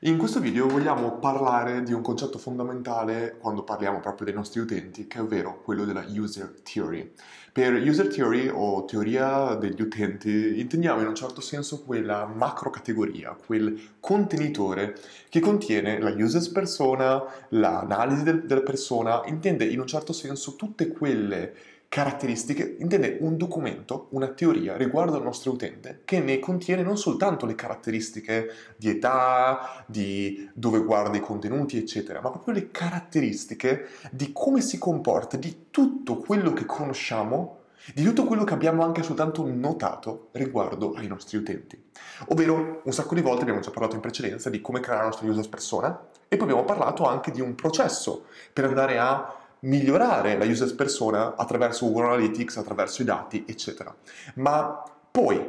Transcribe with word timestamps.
In 0.00 0.18
questo 0.18 0.40
video 0.40 0.68
vogliamo 0.68 1.12
parlare 1.12 1.82
di 1.82 1.94
un 1.94 2.02
concetto 2.02 2.36
fondamentale 2.36 3.38
quando 3.38 3.64
parliamo 3.64 3.98
proprio 4.00 4.26
dei 4.26 4.34
nostri 4.34 4.60
utenti, 4.60 5.06
che 5.06 5.16
è 5.16 5.22
ovvero 5.22 5.62
quello 5.62 5.86
della 5.86 6.04
user 6.06 6.52
theory. 6.62 7.12
Per 7.50 7.72
user 7.72 8.08
theory 8.08 8.50
o 8.52 8.84
teoria 8.84 9.54
degli 9.54 9.80
utenti 9.80 10.60
intendiamo 10.60 11.00
in 11.00 11.06
un 11.06 11.14
certo 11.14 11.40
senso 11.40 11.82
quella 11.82 12.26
macro 12.26 12.68
categoria, 12.68 13.34
quel 13.46 13.94
contenitore 13.98 14.98
che 15.30 15.40
contiene 15.40 15.98
la 15.98 16.10
user 16.10 16.52
persona, 16.52 17.24
l'analisi 17.48 18.22
del, 18.22 18.44
della 18.44 18.60
persona, 18.60 19.22
intende 19.24 19.64
in 19.64 19.80
un 19.80 19.86
certo 19.86 20.12
senso 20.12 20.56
tutte 20.56 20.88
quelle 20.88 21.54
caratteristiche 21.88 22.76
intende 22.78 23.18
un 23.20 23.36
documento, 23.36 24.08
una 24.10 24.28
teoria 24.28 24.76
riguardo 24.76 25.16
al 25.16 25.22
nostro 25.22 25.52
utente 25.52 26.02
che 26.04 26.20
ne 26.20 26.38
contiene 26.38 26.82
non 26.82 26.98
soltanto 26.98 27.46
le 27.46 27.54
caratteristiche 27.54 28.48
di 28.76 28.90
età, 28.90 29.84
di 29.86 30.48
dove 30.52 30.82
guarda 30.82 31.16
i 31.16 31.20
contenuti, 31.20 31.78
eccetera, 31.78 32.20
ma 32.20 32.30
proprio 32.30 32.54
le 32.54 32.70
caratteristiche 32.70 33.88
di 34.10 34.30
come 34.32 34.60
si 34.60 34.78
comporta, 34.78 35.36
di 35.36 35.66
tutto 35.70 36.18
quello 36.18 36.52
che 36.52 36.66
conosciamo, 36.66 37.60
di 37.94 38.02
tutto 38.02 38.24
quello 38.24 38.44
che 38.44 38.54
abbiamo 38.54 38.82
anche 38.82 39.02
soltanto 39.02 39.46
notato 39.46 40.28
riguardo 40.32 40.94
ai 40.94 41.06
nostri 41.06 41.36
utenti. 41.36 41.80
Ovvero, 42.28 42.80
un 42.82 42.92
sacco 42.92 43.14
di 43.14 43.20
volte 43.20 43.42
abbiamo 43.42 43.60
già 43.60 43.70
parlato 43.70 43.94
in 43.94 44.00
precedenza 44.00 44.50
di 44.50 44.60
come 44.60 44.80
creare 44.80 45.02
la 45.02 45.08
nostra 45.08 45.28
user 45.28 45.48
persona 45.48 46.08
e 46.28 46.36
poi 46.36 46.48
abbiamo 46.48 46.64
parlato 46.64 47.04
anche 47.04 47.30
di 47.30 47.40
un 47.40 47.54
processo 47.54 48.24
per 48.52 48.64
andare 48.64 48.98
a 48.98 49.45
migliorare 49.66 50.38
la 50.38 50.44
user 50.44 50.74
persona 50.74 51.34
attraverso 51.36 51.86
Google 51.86 52.06
Analytics, 52.06 52.56
attraverso 52.56 53.02
i 53.02 53.04
dati, 53.04 53.44
eccetera. 53.46 53.94
Ma 54.34 54.82
poi, 55.10 55.40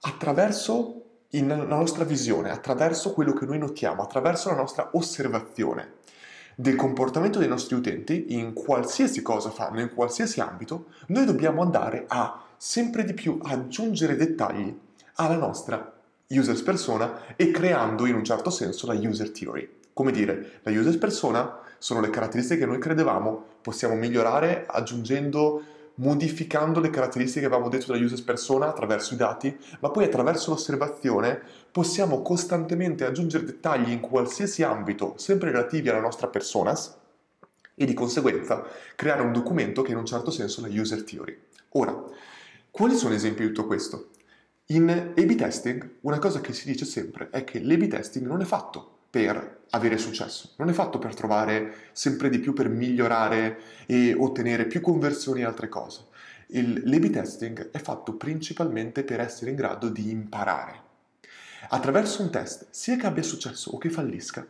attraverso 0.00 1.02
la 1.30 1.56
nostra 1.56 2.04
visione, 2.04 2.50
attraverso 2.50 3.12
quello 3.12 3.32
che 3.32 3.46
noi 3.46 3.58
notiamo, 3.58 4.02
attraverso 4.02 4.48
la 4.48 4.56
nostra 4.56 4.90
osservazione 4.92 5.98
del 6.56 6.76
comportamento 6.76 7.38
dei 7.38 7.48
nostri 7.48 7.74
utenti 7.74 8.34
in 8.34 8.52
qualsiasi 8.52 9.22
cosa 9.22 9.50
fanno, 9.50 9.80
in 9.80 9.94
qualsiasi 9.94 10.40
ambito, 10.40 10.86
noi 11.06 11.24
dobbiamo 11.24 11.62
andare 11.62 12.04
a 12.08 12.42
sempre 12.56 13.04
di 13.04 13.14
più 13.14 13.38
aggiungere 13.42 14.16
dettagli 14.16 14.76
alla 15.14 15.36
nostra 15.36 15.92
user 16.28 16.62
persona 16.62 17.36
e 17.36 17.50
creando 17.50 18.06
in 18.06 18.14
un 18.14 18.24
certo 18.24 18.50
senso 18.50 18.86
la 18.86 18.94
user 18.94 19.30
theory. 19.30 19.78
Come 19.92 20.12
dire, 20.12 20.60
la 20.62 20.70
user 20.70 20.98
persona 20.98 21.60
sono 21.80 22.00
le 22.00 22.10
caratteristiche 22.10 22.60
che 22.60 22.66
noi 22.66 22.78
credevamo, 22.78 23.42
possiamo 23.62 23.94
migliorare 23.94 24.66
aggiungendo, 24.68 25.62
modificando 25.94 26.78
le 26.78 26.90
caratteristiche 26.90 27.40
che 27.40 27.46
avevamo 27.46 27.70
detto 27.70 27.90
della 27.90 28.04
user 28.04 28.22
persona 28.22 28.68
attraverso 28.68 29.14
i 29.14 29.16
dati, 29.16 29.58
ma 29.80 29.90
poi 29.90 30.04
attraverso 30.04 30.50
l'osservazione 30.50 31.40
possiamo 31.72 32.20
costantemente 32.20 33.06
aggiungere 33.06 33.44
dettagli 33.44 33.90
in 33.90 34.00
qualsiasi 34.00 34.62
ambito, 34.62 35.14
sempre 35.16 35.50
relativi 35.50 35.88
alla 35.88 36.00
nostra 36.00 36.26
personas, 36.26 36.98
e 37.74 37.86
di 37.86 37.94
conseguenza 37.94 38.62
creare 38.94 39.22
un 39.22 39.32
documento 39.32 39.80
che 39.80 39.92
in 39.92 39.96
un 39.96 40.04
certo 40.04 40.30
senso 40.30 40.62
è 40.62 40.68
la 40.68 40.80
user 40.80 41.02
theory. 41.02 41.34
Ora, 41.70 41.98
quali 42.70 42.94
sono 42.94 43.14
esempi 43.14 43.40
di 43.40 43.48
tutto 43.48 43.66
questo? 43.66 44.10
In 44.66 44.90
A-B 44.90 45.34
testing 45.34 45.94
una 46.02 46.18
cosa 46.18 46.42
che 46.42 46.52
si 46.52 46.66
dice 46.66 46.84
sempre 46.84 47.30
è 47.30 47.42
che 47.42 47.58
l'A-B 47.58 47.88
testing 47.88 48.26
non 48.26 48.42
è 48.42 48.44
fatto 48.44 48.98
per 49.08 49.59
avere 49.70 49.98
successo, 49.98 50.50
non 50.56 50.68
è 50.68 50.72
fatto 50.72 50.98
per 50.98 51.14
trovare 51.14 51.74
sempre 51.92 52.28
di 52.28 52.38
più, 52.38 52.52
per 52.52 52.68
migliorare 52.68 53.58
e 53.86 54.14
ottenere 54.14 54.66
più 54.66 54.80
conversioni 54.80 55.40
e 55.40 55.44
altre 55.44 55.68
cose. 55.68 56.06
Il, 56.48 56.82
l'A-B 56.84 57.10
testing 57.10 57.70
è 57.70 57.78
fatto 57.78 58.14
principalmente 58.14 59.04
per 59.04 59.20
essere 59.20 59.50
in 59.50 59.56
grado 59.56 59.88
di 59.88 60.10
imparare. 60.10 60.88
Attraverso 61.68 62.22
un 62.22 62.30
test, 62.30 62.66
sia 62.70 62.96
che 62.96 63.06
abbia 63.06 63.22
successo 63.22 63.70
o 63.70 63.78
che 63.78 63.90
fallisca, 63.90 64.44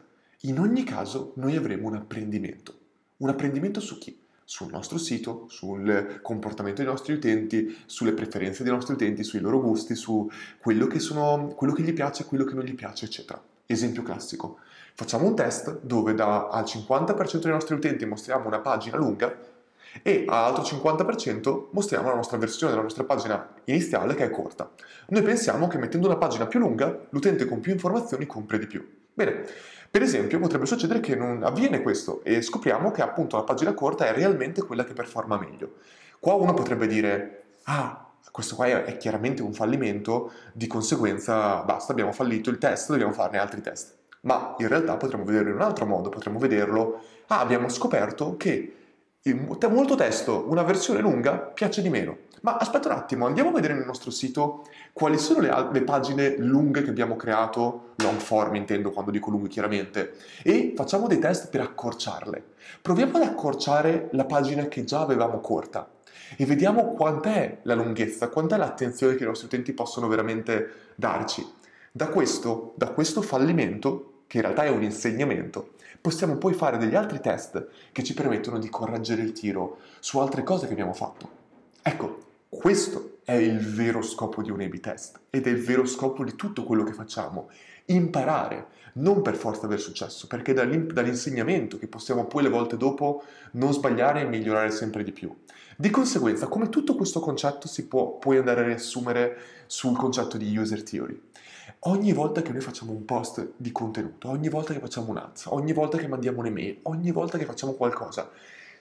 in 0.45 0.59
ogni 0.59 0.85
caso 0.85 1.33
noi 1.37 1.57
avremo 1.57 1.89
un 1.89 1.97
apprendimento. 1.97 2.79
Un 3.19 3.29
apprendimento 3.29 3.81
su 3.81 3.99
chi? 3.99 4.19
Sul 4.43 4.71
nostro 4.71 4.97
sito, 4.97 5.45
sul 5.49 6.21
comportamento 6.23 6.81
dei 6.81 6.91
nostri 6.91 7.13
utenti, 7.13 7.77
sulle 7.85 8.15
preferenze 8.15 8.63
dei 8.63 8.73
nostri 8.73 8.95
utenti, 8.95 9.23
sui 9.23 9.41
loro 9.41 9.61
gusti, 9.61 9.95
su 9.95 10.29
quello 10.59 10.87
che, 10.87 10.99
sono, 10.99 11.49
quello 11.49 11.75
che 11.75 11.83
gli 11.83 11.93
piace, 11.93 12.25
quello 12.25 12.45
che 12.45 12.55
non 12.55 12.65
gli 12.65 12.75
piace, 12.75 13.05
eccetera. 13.05 13.41
Esempio 13.73 14.03
classico. 14.03 14.59
Facciamo 14.95 15.29
un 15.29 15.37
test 15.37 15.79
dove 15.83 16.13
da, 16.13 16.49
al 16.49 16.65
50% 16.65 17.37
dei 17.37 17.53
nostri 17.53 17.77
utenti 17.77 18.05
mostriamo 18.05 18.49
una 18.49 18.59
pagina 18.59 18.97
lunga 18.97 19.33
e 20.03 20.25
all'altro 20.27 20.65
50% 20.65 21.67
mostriamo 21.71 22.09
la 22.09 22.17
nostra 22.17 22.37
versione 22.37 22.73
della 22.73 22.83
nostra 22.83 23.05
pagina 23.05 23.49
iniziale 23.67 24.17
che 24.17 24.25
è 24.25 24.31
corta. 24.31 24.69
Noi 25.11 25.23
pensiamo 25.23 25.69
che 25.69 25.79
mettendo 25.79 26.09
una 26.09 26.17
pagina 26.17 26.49
più 26.49 26.59
lunga 26.59 27.07
l'utente 27.11 27.45
con 27.45 27.61
più 27.61 27.71
informazioni 27.71 28.27
compri 28.27 28.59
di 28.59 28.67
più. 28.67 28.85
Bene, 29.15 29.45
per 29.89 30.03
esempio 30.03 30.41
potrebbe 30.41 30.67
succedere 30.67 30.99
che 30.99 31.15
non 31.15 31.45
avviene 31.45 31.81
questo 31.81 32.25
e 32.25 32.43
scopriamo 32.43 32.91
che 32.91 33.03
appunto 33.03 33.37
la 33.37 33.45
pagina 33.45 33.73
corta 33.73 34.07
è 34.07 34.13
realmente 34.13 34.63
quella 34.63 34.83
che 34.83 34.95
performa 34.95 35.39
meglio. 35.39 35.75
Qua 36.19 36.35
uno 36.35 36.55
potrebbe 36.55 36.89
dire, 36.89 37.43
ah, 37.65 38.10
questo 38.31 38.55
qua 38.55 38.67
è 38.85 38.97
chiaramente 38.97 39.43
un 39.43 39.53
fallimento, 39.53 40.33
di 40.53 40.67
conseguenza 40.67 41.63
basta, 41.63 41.93
abbiamo 41.93 42.13
fallito 42.13 42.51
il 42.51 42.59
test, 42.59 42.91
dobbiamo 42.91 43.13
farne 43.13 43.39
altri 43.39 43.61
test. 43.61 43.97
Ma 44.23 44.55
in 44.59 44.69
realtà 44.69 44.97
potremmo 44.97 45.25
vederlo 45.25 45.51
in 45.51 45.57
un 45.57 45.63
altro 45.63 45.87
modo, 45.87 46.11
potremmo 46.11 46.39
vederlo, 46.39 47.03
ah, 47.29 47.41
abbiamo 47.41 47.69
scoperto 47.69 48.37
che 48.37 48.75
molto 49.69 49.95
testo, 49.97 50.45
una 50.49 50.63
versione 50.63 51.01
lunga, 51.01 51.37
piace 51.37 51.83
di 51.83 51.89
meno. 51.89 52.29
Ma 52.43 52.57
aspetta 52.57 52.89
un 52.89 52.95
attimo, 52.95 53.27
andiamo 53.27 53.51
a 53.51 53.53
vedere 53.53 53.75
nel 53.75 53.85
nostro 53.85 54.11
sito 54.11 54.65
quali 54.95 55.19
sono 55.19 55.41
le, 55.41 55.69
le, 55.73 55.83
pagine 55.83 56.37
lunghe 56.39 56.83
che 56.83 56.89
abbiamo 56.89 57.17
creato, 57.17 57.93
long 57.97 58.19
form 58.19 58.55
intendo 58.55 58.91
quando 58.91 59.11
dico 59.11 59.31
lunghe 59.31 59.49
chiaramente, 59.49 60.15
e 60.43 60.73
facciamo 60.75 61.07
dei 61.07 61.19
test 61.19 61.51
per 61.51 61.61
accorciarle. 61.61 62.43
Proviamo 62.81 63.19
ad 63.19 63.25
accorciare 63.25 64.09
la 64.13 64.25
pagina 64.25 64.69
che 64.69 64.85
già 64.85 65.01
avevamo 65.01 65.41
corta 65.41 65.87
e 66.37 66.45
vediamo 66.47 66.93
quant'è 66.93 67.59
la 67.63 67.75
lunghezza, 67.75 68.29
quant'è 68.29 68.57
l'attenzione 68.57 69.15
che 69.15 69.25
i 69.25 69.27
nostri 69.27 69.47
utenti 69.47 69.73
possono 69.73 70.09
veramente 70.09 70.93
darci. 70.95 71.47
Da 71.93 72.09
questo, 72.09 72.75
da 72.77 72.91
questo 72.91 73.23
fallimento, 73.23 74.23
che 74.27 74.37
in 74.37 74.43
realtà 74.45 74.65
è 74.65 74.69
un 74.69 74.83
insegnamento, 74.83 75.73
possiamo 76.01 76.37
poi 76.37 76.55
fare 76.55 76.79
degli 76.79 76.95
altri 76.95 77.21
test 77.21 77.67
che 77.93 78.03
ci 78.03 78.15
permettono 78.15 78.59
di 78.59 78.69
correggere 78.69 79.23
il 79.23 79.33
tiro 79.33 79.79
su 79.99 80.19
altre 80.19 80.43
cose 80.43 80.67
che 80.67 80.73
abbiamo 80.73 80.93
fatto. 80.93 81.29
Ecco, 81.83 82.19
questo 82.49 83.20
è 83.31 83.35
il 83.35 83.61
vero 83.61 84.03
scopo 84.03 84.43
di 84.43 84.51
un 84.51 84.61
A-B 84.61 84.81
test 84.81 85.21
ed 85.31 85.47
è 85.47 85.51
il 85.51 85.63
vero 85.63 85.85
scopo 85.87 86.25
di 86.25 86.35
tutto 86.35 86.65
quello 86.65 86.83
che 86.83 86.93
facciamo. 86.93 87.49
Imparare, 87.85 88.67
non 88.95 89.23
per 89.23 89.37
forza 89.37 89.67
aver 89.67 89.79
successo, 89.79 90.27
perché 90.27 90.51
è 90.51 90.55
dall'insegnamento 90.55 91.79
che 91.79 91.87
possiamo 91.87 92.25
poi 92.25 92.43
le 92.43 92.49
volte 92.49 92.77
dopo 92.77 93.23
non 93.53 93.73
sbagliare 93.73 94.23
e 94.23 94.25
migliorare 94.25 94.73
sempre 94.73 95.05
di 95.05 95.13
più. 95.13 95.33
Di 95.77 95.91
conseguenza, 95.91 96.49
come 96.49 96.71
tutto 96.71 96.97
questo 96.97 97.21
concetto 97.21 97.69
si 97.69 97.87
può 97.87 98.19
poi 98.19 98.39
andare 98.39 98.63
a 98.63 98.67
riassumere 98.67 99.39
sul 99.67 99.97
concetto 99.97 100.37
di 100.37 100.59
user 100.59 100.83
theory? 100.83 101.21
Ogni 101.85 102.13
volta 102.13 102.43
che 102.43 102.51
noi 102.51 102.63
facciamo 102.63 102.91
un 102.91 103.05
post 103.05 103.53
di 103.57 103.71
contenuto, 103.71 104.29
ogni 104.29 104.49
volta 104.49 104.73
che 104.73 104.81
facciamo 104.81 105.11
un'azza, 105.11 105.55
ogni 105.55 105.73
volta 105.73 105.99
che 105.99 106.09
mandiamo 106.09 106.41
un'email, 106.41 106.81
ogni 106.83 107.13
volta 107.13 107.39
che 107.39 107.45
facciamo 107.45 107.75
qualcosa, 107.75 108.29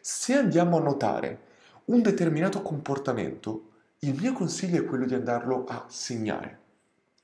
se 0.01 0.33
andiamo 0.33 0.77
a 0.77 0.81
notare 0.81 1.41
un 1.85 2.01
determinato 2.01 2.63
comportamento, 2.63 3.68
il 4.01 4.15
mio 4.17 4.31
consiglio 4.31 4.77
è 4.81 4.85
quello 4.85 5.05
di 5.05 5.13
andarlo 5.13 5.65
a 5.67 5.85
segnare, 5.89 6.59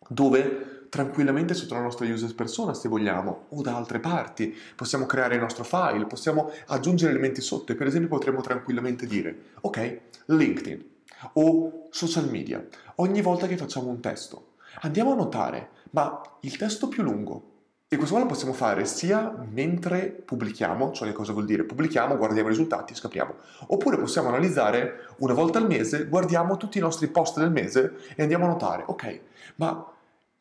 dove 0.10 0.88
tranquillamente 0.90 1.54
sotto 1.54 1.74
la 1.74 1.82
nostra 1.82 2.06
user 2.06 2.36
persona 2.36 2.74
se 2.74 2.90
vogliamo, 2.90 3.46
o 3.50 3.62
da 3.62 3.78
altre 3.78 4.00
parti, 4.00 4.54
possiamo 4.76 5.06
creare 5.06 5.36
il 5.36 5.42
nostro 5.42 5.64
file, 5.64 6.06
possiamo 6.06 6.52
aggiungere 6.68 7.12
elementi 7.12 7.40
sotto 7.40 7.72
e 7.72 7.76
per 7.76 7.88
esempio 7.88 8.10
potremmo 8.10 8.42
tranquillamente 8.42 9.06
dire, 9.06 9.52
ok, 9.62 10.00
LinkedIn 10.26 10.94
o 11.34 11.88
social 11.92 12.30
media, 12.30 12.66
ogni 12.96 13.22
volta 13.22 13.48
che 13.48 13.56
facciamo 13.56 13.88
un 13.88 14.02
testo, 14.02 14.56
andiamo 14.82 15.14
a 15.14 15.16
notare, 15.16 15.70
ma 15.92 16.22
il 16.42 16.58
testo 16.58 16.90
più 16.90 17.04
lungo 17.04 17.54
e 17.88 17.98
questo 17.98 18.16
qua 18.16 18.24
lo 18.24 18.30
possiamo 18.30 18.54
fare 18.54 18.84
sia 18.86 19.32
mentre 19.52 20.08
pubblichiamo, 20.08 20.92
cioè 20.92 21.12
cosa 21.12 21.34
vuol 21.34 21.46
dire? 21.46 21.66
Pubblichiamo, 21.66 22.18
guardiamo 22.18 22.48
i 22.48 22.52
risultati 22.52 22.96
scapiamo. 22.96 23.34
Oppure 23.68 23.98
possiamo 23.98 24.30
analizzare 24.30 25.08
una 25.18 25.34
volta 25.34 25.60
al 25.60 25.68
mese, 25.68 26.08
guardiamo 26.08 26.58
tutti 26.58 26.80
i 26.80 26.82
nostri 26.82 27.08
post 27.08 27.38
del 27.38 27.52
mese 27.52 27.96
e 28.16 28.24
andiamo 28.24 28.46
a 28.46 28.50
notare, 28.50 28.84
ok, 28.88 29.20
ma 29.58 29.88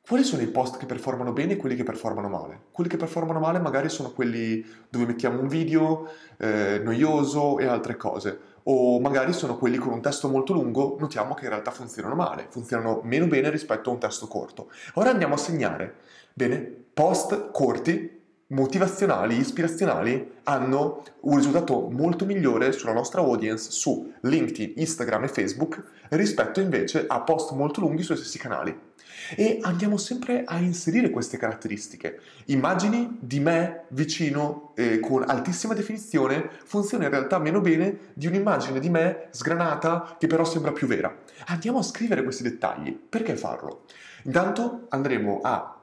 quali 0.07 0.25
sono 0.25 0.41
i 0.41 0.47
post 0.47 0.79
che 0.79 0.87
performano 0.87 1.33
bene 1.33 1.53
e 1.53 1.57
quelli 1.57 1.77
che 1.77 1.83
performano 1.83 2.29
male? 2.29 2.61
Quelli 2.71 2.89
che 2.89 2.97
performano 2.97 3.41
male 3.41 3.59
magari 3.59 3.91
sono 3.91 4.11
quelli 4.13 4.65
dove 4.89 5.05
mettiamo 5.05 5.41
un 5.41 5.49
video 5.49 6.11
eh, 6.39 6.81
noioso 6.83 7.59
e 7.59 7.67
altre 7.67 7.97
cose, 7.97 8.39
o 8.65 9.01
magari 9.01 9.35
sono 9.35 9.59
quelli 9.59 9.77
con 9.77 9.93
un 9.93 10.01
testo 10.01 10.29
molto 10.29 10.55
lungo, 10.55 10.97
notiamo 10.99 11.35
che 11.35 11.45
in 11.45 11.51
realtà 11.51 11.71
funzionano 11.71 12.15
male, 12.15 12.47
funzionano 12.49 13.01
meno 13.05 13.27
bene 13.27 13.51
rispetto 13.51 13.91
a 13.91 13.93
un 13.93 13.99
testo 13.99 14.27
corto. 14.27 14.71
Ora 14.95 15.11
andiamo 15.11 15.35
a 15.35 15.39
segnare. 15.39 15.97
Bene, 16.33 16.84
post 16.95 17.51
corti, 17.51 18.23
motivazionali, 18.49 19.37
ispirazionali, 19.37 20.33
hanno 20.45 21.03
un 21.21 21.37
risultato 21.37 21.89
molto 21.91 22.25
migliore 22.25 22.71
sulla 22.73 22.93
nostra 22.93 23.21
audience 23.21 23.71
su 23.73 24.13
LinkedIn, 24.21 24.75
Instagram 24.77 25.25
e 25.25 25.29
Facebook 25.29 25.83
rispetto 26.11 26.61
invece 26.61 27.07
a 27.09 27.21
post 27.23 27.53
molto 27.53 27.81
lunghi 27.81 28.03
sui 28.03 28.17
stessi 28.17 28.39
canali. 28.39 28.93
E 29.37 29.59
andiamo 29.63 29.97
sempre 29.97 30.45
a 30.45 30.59
inserire 30.59 31.11
queste 31.11 31.37
caratteristiche. 31.37 32.21
Immagini 32.47 33.17
di 33.21 33.41
me 33.41 33.85
vicino 33.89 34.73
eh, 34.77 35.01
con 35.01 35.25
altissima 35.27 35.73
definizione 35.75 36.51
funziona 36.65 37.05
in 37.05 37.11
realtà 37.11 37.39
meno 37.39 37.61
bene 37.61 38.13
di 38.13 38.27
un'immagine 38.27 38.79
di 38.81 38.91
me 38.91 39.29
sgranata 39.31 40.17
che 40.19 40.27
però 40.27 40.45
sembra 40.45 40.73
più 40.73 40.87
vera. 40.87 41.15
Andiamo 41.47 41.79
a 41.79 41.83
scrivere 41.83 42.23
questi 42.23 42.43
dettagli. 42.43 42.93
Perché 42.93 43.35
farlo? 43.37 43.85
Intanto 44.25 44.87
andremo 44.91 45.41
a 45.43 45.74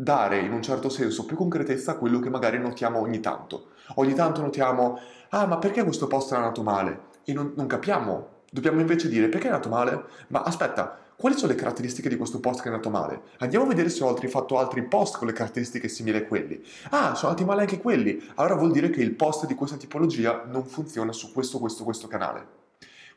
dare 0.00 0.38
in 0.38 0.52
un 0.52 0.62
certo 0.62 0.88
senso 0.88 1.26
più 1.26 1.36
concretezza 1.36 1.92
a 1.92 1.96
quello 1.96 2.20
che 2.20 2.30
magari 2.30 2.58
notiamo 2.58 3.00
ogni 3.00 3.20
tanto. 3.20 3.72
Ogni 3.96 4.14
tanto 4.14 4.40
notiamo, 4.40 4.98
ah 5.30 5.44
ma 5.44 5.58
perché 5.58 5.84
questo 5.84 6.06
posto 6.06 6.34
è 6.34 6.38
nato 6.38 6.62
male? 6.62 7.08
E 7.24 7.34
non, 7.34 7.52
non 7.54 7.66
capiamo. 7.66 8.38
Dobbiamo 8.50 8.80
invece 8.80 9.08
dire 9.08 9.28
perché 9.28 9.48
è 9.48 9.50
nato 9.50 9.68
male? 9.68 10.04
Ma 10.28 10.42
aspetta, 10.42 10.98
quali 11.16 11.36
sono 11.36 11.52
le 11.52 11.58
caratteristiche 11.58 12.08
di 12.08 12.16
questo 12.16 12.40
post 12.40 12.62
che 12.62 12.68
è 12.68 12.72
nato 12.72 12.88
male? 12.88 13.20
Andiamo 13.40 13.66
a 13.66 13.68
vedere 13.68 13.90
se 13.90 14.02
ho 14.02 14.08
altri, 14.08 14.28
fatto 14.28 14.58
altri 14.58 14.82
post 14.84 15.18
con 15.18 15.26
le 15.26 15.34
caratteristiche 15.34 15.88
simili 15.88 16.16
a 16.16 16.24
quelli. 16.24 16.64
Ah, 16.90 17.14
sono 17.14 17.32
andati 17.32 17.44
male 17.44 17.60
anche 17.60 17.78
quelli. 17.78 18.22
Allora 18.36 18.54
vuol 18.54 18.72
dire 18.72 18.88
che 18.88 19.02
il 19.02 19.14
post 19.14 19.44
di 19.46 19.54
questa 19.54 19.76
tipologia 19.76 20.44
non 20.46 20.64
funziona 20.64 21.12
su 21.12 21.30
questo, 21.30 21.58
questo, 21.58 21.84
questo 21.84 22.08
canale. 22.08 22.59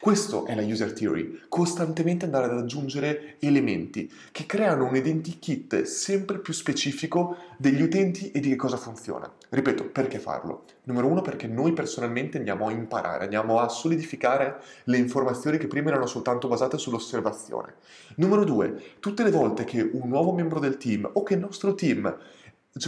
Questo 0.03 0.45
è 0.45 0.53
la 0.53 0.63
user 0.63 0.91
theory, 0.91 1.43
costantemente 1.47 2.25
andare 2.25 2.47
ad 2.47 2.57
aggiungere 2.57 3.37
elementi 3.39 4.11
che 4.33 4.45
creano 4.45 4.85
un 4.85 4.97
identikit 4.97 5.83
sempre 5.83 6.39
più 6.39 6.51
specifico 6.51 7.37
degli 7.55 7.81
utenti 7.81 8.29
e 8.31 8.41
di 8.41 8.49
che 8.49 8.57
cosa 8.57 8.75
funziona. 8.75 9.31
Ripeto, 9.47 9.85
perché 9.85 10.19
farlo? 10.19 10.65
Numero 10.83 11.07
uno 11.07 11.21
perché 11.21 11.47
noi 11.47 11.71
personalmente 11.71 12.37
andiamo 12.37 12.67
a 12.67 12.71
imparare, 12.71 13.23
andiamo 13.23 13.59
a 13.61 13.69
solidificare 13.69 14.59
le 14.83 14.97
informazioni 14.97 15.57
che 15.57 15.67
prima 15.67 15.87
erano 15.87 16.05
soltanto 16.05 16.49
basate 16.49 16.77
sull'osservazione. 16.77 17.75
Numero 18.15 18.43
due, 18.43 18.75
tutte 18.99 19.23
le 19.23 19.31
volte 19.31 19.63
che 19.63 19.89
un 19.89 20.09
nuovo 20.09 20.33
membro 20.33 20.59
del 20.59 20.75
team 20.75 21.09
o 21.13 21.23
che 21.23 21.35
il 21.35 21.39
nostro 21.39 21.75
team 21.75 22.13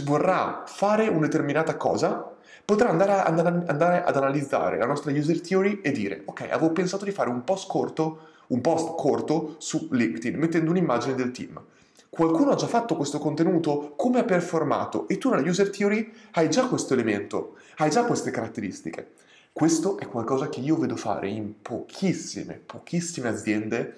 vorrà 0.04 0.64
fare 0.66 1.08
una 1.08 1.26
determinata 1.26 1.76
cosa, 1.76 2.34
potrà 2.64 2.88
andare, 2.88 3.12
a, 3.12 3.24
andare, 3.24 4.02
ad 4.04 4.16
analizzare 4.16 4.78
la 4.78 4.86
nostra 4.86 5.12
user 5.12 5.40
theory 5.40 5.80
e 5.82 5.92
dire 5.92 6.22
ok, 6.24 6.48
avevo 6.50 6.72
pensato 6.72 7.04
di 7.04 7.12
fare 7.12 7.30
un 7.30 7.44
post 7.44 7.68
corto, 7.68 8.18
un 8.48 8.60
post 8.60 8.94
corto 8.96 9.54
su 9.58 9.88
LinkedIn 9.90 10.38
mettendo 10.38 10.70
un'immagine 10.70 11.14
del 11.14 11.30
team. 11.30 11.60
Qualcuno 12.08 12.52
ha 12.52 12.54
già 12.54 12.66
fatto 12.66 12.96
questo 12.96 13.18
contenuto? 13.18 13.92
Come 13.96 14.20
ha 14.20 14.24
performato? 14.24 15.06
E 15.06 15.18
tu 15.18 15.28
nella 15.28 15.48
user 15.48 15.70
theory 15.70 16.10
hai 16.32 16.48
già 16.48 16.66
questo 16.66 16.94
elemento, 16.94 17.56
hai 17.76 17.90
già 17.90 18.04
queste 18.04 18.30
caratteristiche. 18.30 19.12
Questo 19.52 19.98
è 19.98 20.06
qualcosa 20.06 20.48
che 20.48 20.60
io 20.60 20.76
vedo 20.76 20.96
fare 20.96 21.28
in 21.28 21.60
pochissime, 21.62 22.60
pochissime 22.64 23.28
aziende 23.28 23.96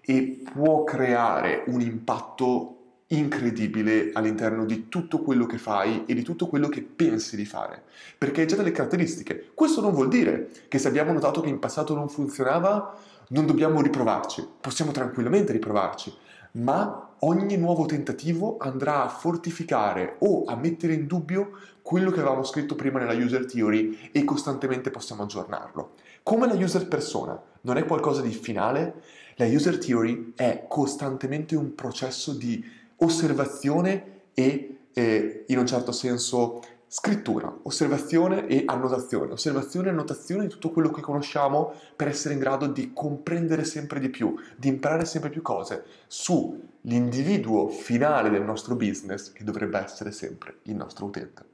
e 0.00 0.42
può 0.52 0.84
creare 0.84 1.64
un 1.66 1.80
impatto 1.80 2.79
incredibile 3.12 4.10
all'interno 4.12 4.64
di 4.64 4.88
tutto 4.88 5.20
quello 5.20 5.46
che 5.46 5.58
fai 5.58 6.04
e 6.06 6.14
di 6.14 6.22
tutto 6.22 6.46
quello 6.46 6.68
che 6.68 6.82
pensi 6.82 7.36
di 7.36 7.44
fare, 7.44 7.82
perché 8.16 8.42
hai 8.42 8.46
già 8.46 8.56
delle 8.56 8.70
caratteristiche. 8.70 9.50
Questo 9.54 9.80
non 9.80 9.92
vuol 9.92 10.08
dire 10.08 10.50
che 10.68 10.78
se 10.78 10.88
abbiamo 10.88 11.12
notato 11.12 11.40
che 11.40 11.48
in 11.48 11.58
passato 11.58 11.94
non 11.94 12.08
funzionava, 12.08 12.96
non 13.28 13.46
dobbiamo 13.46 13.80
riprovarci, 13.80 14.46
possiamo 14.60 14.92
tranquillamente 14.92 15.52
riprovarci, 15.52 16.14
ma 16.52 17.14
ogni 17.20 17.56
nuovo 17.56 17.86
tentativo 17.86 18.56
andrà 18.58 19.04
a 19.04 19.08
fortificare 19.08 20.16
o 20.20 20.44
a 20.44 20.54
mettere 20.54 20.94
in 20.94 21.06
dubbio 21.06 21.50
quello 21.82 22.10
che 22.10 22.20
avevamo 22.20 22.44
scritto 22.44 22.76
prima 22.76 22.98
nella 22.98 23.14
user 23.14 23.46
theory 23.46 24.10
e 24.12 24.24
costantemente 24.24 24.90
possiamo 24.90 25.24
aggiornarlo. 25.24 25.92
Come 26.22 26.46
la 26.46 26.54
user 26.54 26.86
persona 26.86 27.40
non 27.62 27.76
è 27.76 27.84
qualcosa 27.84 28.20
di 28.20 28.30
finale, 28.30 29.02
la 29.36 29.46
user 29.46 29.78
theory 29.78 30.32
è 30.36 30.66
costantemente 30.68 31.56
un 31.56 31.74
processo 31.74 32.32
di 32.32 32.62
osservazione 33.00 34.22
e 34.34 34.78
eh, 34.92 35.44
in 35.46 35.58
un 35.58 35.66
certo 35.66 35.92
senso 35.92 36.60
scrittura, 36.92 37.56
osservazione 37.62 38.48
e 38.48 38.64
annotazione, 38.66 39.32
osservazione 39.32 39.88
e 39.88 39.90
annotazione 39.92 40.42
di 40.42 40.48
tutto 40.48 40.70
quello 40.70 40.90
che 40.90 41.00
conosciamo 41.00 41.72
per 41.94 42.08
essere 42.08 42.34
in 42.34 42.40
grado 42.40 42.66
di 42.66 42.92
comprendere 42.92 43.64
sempre 43.64 44.00
di 44.00 44.08
più, 44.08 44.34
di 44.56 44.66
imparare 44.66 45.04
sempre 45.04 45.30
più 45.30 45.40
cose 45.40 45.84
sull'individuo 46.08 47.68
finale 47.68 48.28
del 48.28 48.42
nostro 48.42 48.74
business 48.74 49.30
che 49.30 49.44
dovrebbe 49.44 49.78
essere 49.78 50.10
sempre 50.10 50.56
il 50.62 50.74
nostro 50.74 51.06
utente. 51.06 51.44